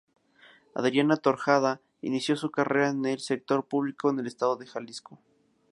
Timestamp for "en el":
2.89-3.19, 4.09-4.25